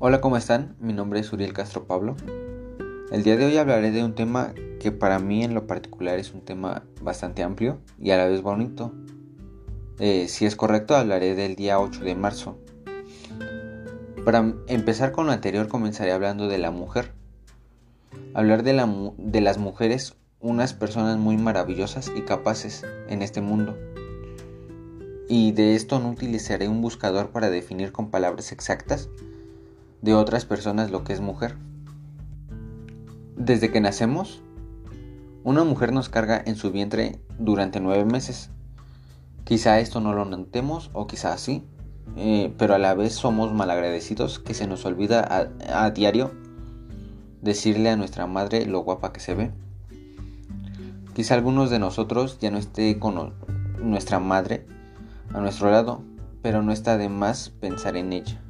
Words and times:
Hola, 0.00 0.20
¿cómo 0.20 0.36
están? 0.36 0.76
Mi 0.78 0.92
nombre 0.92 1.18
es 1.18 1.32
Uriel 1.32 1.52
Castro 1.52 1.88
Pablo. 1.88 2.14
El 3.10 3.24
día 3.24 3.36
de 3.36 3.46
hoy 3.46 3.56
hablaré 3.56 3.90
de 3.90 4.04
un 4.04 4.14
tema 4.14 4.54
que 4.78 4.92
para 4.92 5.18
mí 5.18 5.42
en 5.42 5.54
lo 5.54 5.66
particular 5.66 6.20
es 6.20 6.32
un 6.32 6.42
tema 6.42 6.84
bastante 7.02 7.42
amplio 7.42 7.80
y 7.98 8.12
a 8.12 8.16
la 8.16 8.26
vez 8.26 8.40
bonito. 8.40 8.92
Eh, 9.98 10.28
si 10.28 10.46
es 10.46 10.54
correcto, 10.54 10.94
hablaré 10.94 11.34
del 11.34 11.56
día 11.56 11.80
8 11.80 12.04
de 12.04 12.14
marzo. 12.14 12.58
Para 14.24 14.54
empezar 14.68 15.10
con 15.10 15.26
lo 15.26 15.32
anterior, 15.32 15.66
comenzaré 15.66 16.12
hablando 16.12 16.46
de 16.46 16.58
la 16.58 16.70
mujer. 16.70 17.10
Hablar 18.34 18.62
de, 18.62 18.74
la, 18.74 18.88
de 19.16 19.40
las 19.40 19.58
mujeres, 19.58 20.14
unas 20.38 20.74
personas 20.74 21.18
muy 21.18 21.38
maravillosas 21.38 22.12
y 22.14 22.22
capaces 22.22 22.86
en 23.08 23.20
este 23.22 23.40
mundo 23.40 23.76
y 25.28 25.52
de 25.52 25.74
esto 25.74 25.98
no 25.98 26.10
utilizaré 26.10 26.68
un 26.68 26.80
buscador 26.80 27.30
para 27.30 27.50
definir 27.50 27.92
con 27.92 28.10
palabras 28.10 28.50
exactas 28.50 29.10
de 30.02 30.14
otras 30.14 30.44
personas 30.44 30.90
lo 30.90 31.04
que 31.04 31.12
es 31.12 31.20
mujer. 31.20 31.56
Desde 33.36 33.70
que 33.70 33.80
nacemos, 33.80 34.42
una 35.44 35.64
mujer 35.64 35.92
nos 35.92 36.08
carga 36.08 36.42
en 36.44 36.56
su 36.56 36.70
vientre 36.72 37.20
durante 37.38 37.80
nueve 37.80 38.04
meses. 38.04 38.50
Quizá 39.44 39.80
esto 39.80 40.00
no 40.00 40.12
lo 40.12 40.24
notemos 40.24 40.90
o 40.92 41.06
quizá 41.06 41.36
sí, 41.38 41.64
eh, 42.16 42.52
pero 42.58 42.74
a 42.74 42.78
la 42.78 42.94
vez 42.94 43.14
somos 43.14 43.54
malagradecidos 43.54 44.38
que 44.38 44.54
se 44.54 44.66
nos 44.66 44.84
olvida 44.84 45.20
a, 45.20 45.84
a 45.84 45.90
diario 45.90 46.32
decirle 47.40 47.90
a 47.90 47.96
nuestra 47.96 48.26
madre 48.26 48.66
lo 48.66 48.80
guapa 48.80 49.12
que 49.12 49.20
se 49.20 49.34
ve. 49.34 49.52
Quizá 51.14 51.34
algunos 51.34 51.70
de 51.70 51.78
nosotros 51.78 52.38
ya 52.40 52.50
no 52.50 52.58
esté 52.58 52.98
con 52.98 53.34
nuestra 53.82 54.18
madre 54.18 54.66
a 55.32 55.40
nuestro 55.40 55.70
lado, 55.70 56.02
pero 56.42 56.62
no 56.62 56.72
está 56.72 56.96
de 56.96 57.08
más 57.08 57.50
pensar 57.50 57.96
en 57.96 58.12
ella. 58.12 58.40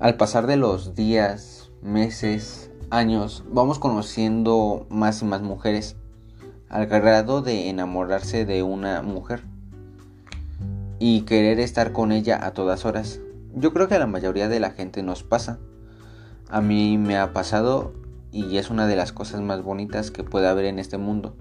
Al 0.00 0.16
pasar 0.16 0.46
de 0.46 0.56
los 0.56 0.94
días, 0.94 1.70
meses, 1.82 2.70
años, 2.88 3.44
vamos 3.52 3.78
conociendo 3.78 4.86
más 4.88 5.20
y 5.20 5.26
más 5.26 5.42
mujeres, 5.42 5.94
al 6.70 6.86
grado 6.86 7.42
de 7.42 7.68
enamorarse 7.68 8.46
de 8.46 8.62
una 8.62 9.02
mujer 9.02 9.42
y 10.98 11.20
querer 11.26 11.60
estar 11.60 11.92
con 11.92 12.12
ella 12.12 12.46
a 12.46 12.52
todas 12.52 12.86
horas. 12.86 13.20
Yo 13.54 13.74
creo 13.74 13.88
que 13.88 13.96
a 13.96 13.98
la 13.98 14.06
mayoría 14.06 14.48
de 14.48 14.58
la 14.58 14.70
gente 14.70 15.02
nos 15.02 15.22
pasa. 15.22 15.58
A 16.48 16.62
mí 16.62 16.96
me 16.96 17.18
ha 17.18 17.34
pasado 17.34 17.92
y 18.32 18.56
es 18.56 18.70
una 18.70 18.86
de 18.86 18.96
las 18.96 19.12
cosas 19.12 19.42
más 19.42 19.62
bonitas 19.62 20.10
que 20.10 20.24
puede 20.24 20.48
haber 20.48 20.64
en 20.64 20.78
este 20.78 20.96
mundo. 20.96 21.36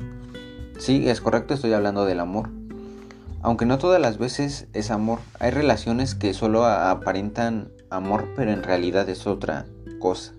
Sí, 0.79 1.07
es 1.07 1.21
correcto, 1.21 1.53
estoy 1.53 1.71
hablando 1.71 2.03
del 2.03 2.19
amor. 2.19 2.58
Aunque 3.41 3.65
no 3.65 3.77
todas 3.77 4.01
las 4.01 4.17
veces 4.17 4.67
es 4.73 4.91
amor, 4.91 5.19
hay 5.39 5.51
relaciones 5.51 6.13
que 6.13 6.33
solo 6.33 6.65
aparentan 6.65 7.71
amor 7.89 8.27
pero 8.35 8.51
en 8.51 8.63
realidad 8.63 9.07
es 9.09 9.27
otra 9.27 9.65
cosa. 9.99 10.33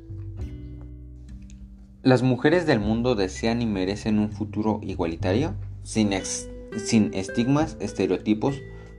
¿Las 2.02 2.22
mujeres 2.22 2.66
del 2.66 2.80
mundo 2.80 3.14
desean 3.14 3.62
y 3.62 3.66
merecen 3.66 4.18
un 4.18 4.32
futuro 4.32 4.80
igualitario? 4.82 5.54
Sin, 5.82 6.12
estigmas, 6.12 7.76
estereotipos, 7.80 8.56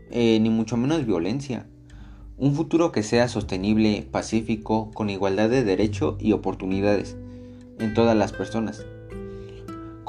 eh, 0.09 0.39
ni 0.39 0.49
mucho 0.49 0.77
menos 0.77 1.05
violencia. 1.05 1.67
Un 2.37 2.55
futuro 2.55 2.91
que 2.91 3.03
sea 3.03 3.27
sostenible, 3.27 4.07
pacífico, 4.11 4.91
con 4.93 5.09
igualdad 5.09 5.49
de 5.49 5.63
derecho 5.63 6.17
y 6.19 6.31
oportunidades 6.31 7.17
en 7.79 7.93
todas 7.93 8.15
las 8.15 8.33
personas 8.33 8.85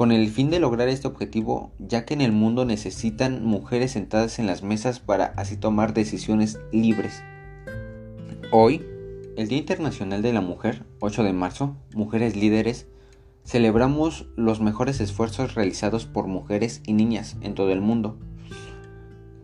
con 0.02 0.10
el 0.10 0.30
fin 0.30 0.50
de 0.50 0.58
lograr 0.58 0.88
este 0.88 1.06
objetivo, 1.06 1.70
ya 1.78 2.04
que 2.04 2.12
en 2.12 2.22
el 2.22 2.32
mundo 2.32 2.64
necesitan 2.64 3.44
mujeres 3.44 3.92
sentadas 3.92 4.40
en 4.40 4.48
las 4.48 4.64
mesas 4.64 4.98
para 4.98 5.26
así 5.36 5.56
tomar 5.56 5.94
decisiones 5.94 6.58
libres. 6.72 7.22
Hoy, 8.50 8.84
el 9.36 9.46
Día 9.46 9.58
Internacional 9.58 10.20
de 10.20 10.32
la 10.32 10.40
Mujer, 10.40 10.82
8 10.98 11.22
de 11.22 11.32
marzo, 11.32 11.76
Mujeres 11.94 12.34
Líderes, 12.34 12.88
celebramos 13.44 14.26
los 14.34 14.60
mejores 14.60 15.00
esfuerzos 15.00 15.54
realizados 15.54 16.04
por 16.04 16.26
mujeres 16.26 16.82
y 16.84 16.94
niñas 16.94 17.36
en 17.40 17.54
todo 17.54 17.70
el 17.70 17.80
mundo, 17.80 18.18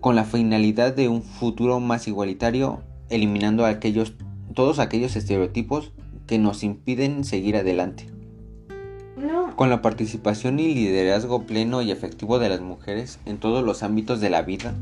con 0.01 0.17
la 0.17 0.25
finalidad 0.25 0.93
de 0.93 1.07
un 1.07 1.23
futuro 1.23 1.79
más 1.79 2.09
igualitario, 2.09 2.83
eliminando 3.11 3.65
aquellos, 3.65 4.15
todos 4.55 4.81
aquellos 4.81 5.15
estereotipos 5.15 5.93
que 6.27 6.41
nos 6.41 6.65
impiden 6.65 7.23
seguir 7.23 7.57
adelante. 7.57 8.18
Con 9.57 9.71
la 9.71 9.83
participación 9.83 10.61
y 10.61 10.75
liderazgo 10.75 11.43
pleno 11.43 11.83
y 11.83 11.91
efectivo 11.91 12.39
de 12.39 12.49
las 12.49 12.61
mujeres 12.61 13.19
en 13.27 13.39
todos 13.39 13.65
los 13.65 13.83
ámbitos 13.83 14.21
de 14.21 14.31
la 14.31 14.43
vida, 14.43 14.75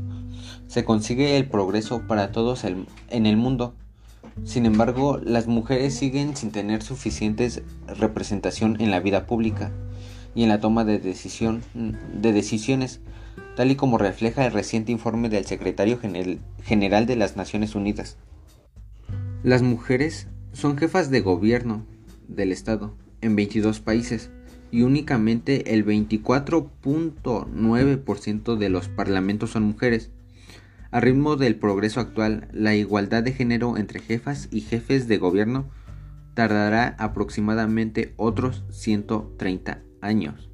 se 0.67 0.85
consigue 0.85 1.37
el 1.37 1.47
progreso 1.47 2.03
para 2.07 2.31
todos 2.31 2.63
en 2.63 3.25
el 3.25 3.37
mundo. 3.37 3.73
Sin 4.43 4.67
embargo, 4.67 5.19
las 5.23 5.47
mujeres 5.47 5.95
siguen 5.95 6.35
sin 6.35 6.51
tener 6.51 6.83
suficiente 6.83 7.49
representación 7.87 8.79
en 8.79 8.91
la 8.91 8.99
vida 8.99 9.25
pública 9.25 9.71
y 10.35 10.43
en 10.43 10.49
la 10.49 10.59
toma 10.59 10.85
de, 10.85 10.99
decisión, 10.99 11.63
de 11.73 12.31
decisiones, 12.31 12.99
tal 13.55 13.71
y 13.71 13.75
como 13.75 13.97
refleja 13.97 14.45
el 14.45 14.53
reciente 14.53 14.91
informe 14.91 15.29
del 15.29 15.45
secretario 15.45 15.99
general 16.63 17.05
de 17.07 17.15
las 17.15 17.35
Naciones 17.35 17.73
Unidas. 17.73 18.17
Las 19.41 19.63
mujeres 19.63 20.27
son 20.53 20.77
jefas 20.77 21.09
de 21.09 21.21
gobierno 21.21 21.83
del 22.27 22.51
Estado 22.51 22.93
en 23.21 23.35
22 23.35 23.79
países 23.79 24.29
y 24.71 24.81
únicamente 24.81 25.73
el 25.73 25.85
24.9% 25.85 28.57
de 28.57 28.69
los 28.69 28.89
parlamentos 28.89 29.51
son 29.51 29.63
mujeres. 29.63 30.11
A 30.91 30.99
ritmo 30.99 31.35
del 31.35 31.55
progreso 31.55 31.99
actual, 31.99 32.47
la 32.53 32.75
igualdad 32.75 33.21
de 33.23 33.33
género 33.33 33.77
entre 33.77 33.99
jefas 33.99 34.47
y 34.51 34.61
jefes 34.61 35.07
de 35.07 35.17
gobierno 35.17 35.69
tardará 36.33 36.95
aproximadamente 36.99 38.13
otros 38.17 38.63
130 38.69 39.81
años. 40.01 40.49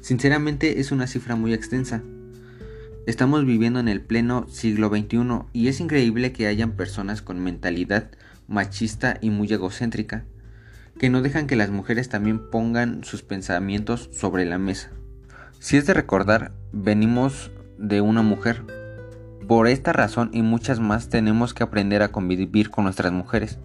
Sinceramente 0.00 0.80
es 0.80 0.90
una 0.92 1.06
cifra 1.06 1.36
muy 1.36 1.52
extensa. 1.52 2.02
Estamos 3.06 3.44
viviendo 3.44 3.80
en 3.80 3.88
el 3.88 4.00
pleno 4.00 4.46
siglo 4.48 4.88
XXI 4.88 5.42
y 5.52 5.68
es 5.68 5.80
increíble 5.80 6.32
que 6.32 6.46
hayan 6.46 6.72
personas 6.72 7.20
con 7.20 7.40
mentalidad 7.40 8.10
machista 8.46 9.18
y 9.20 9.28
muy 9.30 9.52
egocéntrica 9.52 10.24
que 11.02 11.10
no 11.10 11.20
dejan 11.20 11.48
que 11.48 11.56
las 11.56 11.70
mujeres 11.70 12.08
también 12.08 12.38
pongan 12.38 13.02
sus 13.02 13.24
pensamientos 13.24 14.08
sobre 14.12 14.44
la 14.44 14.56
mesa. 14.56 14.92
Si 15.58 15.76
es 15.76 15.84
de 15.84 15.94
recordar, 15.94 16.52
venimos 16.70 17.50
de 17.76 18.00
una 18.00 18.22
mujer. 18.22 18.62
Por 19.48 19.66
esta 19.66 19.92
razón 19.92 20.30
y 20.32 20.42
muchas 20.42 20.78
más 20.78 21.08
tenemos 21.08 21.54
que 21.54 21.64
aprender 21.64 22.02
a 22.02 22.12
convivir 22.12 22.70
con 22.70 22.84
nuestras 22.84 23.10
mujeres. 23.10 23.58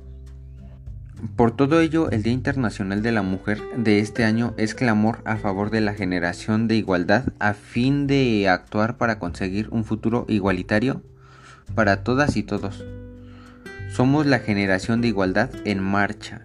Por 1.35 1.55
todo 1.55 1.79
ello, 1.79 2.09
el 2.09 2.23
Día 2.23 2.33
Internacional 2.33 3.03
de 3.03 3.11
la 3.11 3.21
Mujer 3.21 3.61
de 3.77 3.99
este 3.99 4.23
año 4.23 4.55
es 4.57 4.73
clamor 4.73 5.19
a 5.23 5.37
favor 5.37 5.69
de 5.69 5.81
la 5.81 5.93
generación 5.93 6.67
de 6.67 6.77
igualdad 6.77 7.25
a 7.37 7.53
fin 7.53 8.07
de 8.07 8.49
actuar 8.49 8.97
para 8.97 9.19
conseguir 9.19 9.69
un 9.69 9.83
futuro 9.83 10.25
igualitario 10.27 11.03
para 11.75 12.03
todas 12.03 12.35
y 12.35 12.41
todos. 12.41 12.83
Somos 13.91 14.25
la 14.25 14.39
generación 14.39 15.01
de 15.01 15.09
igualdad 15.09 15.51
en 15.65 15.83
marcha. 15.83 16.41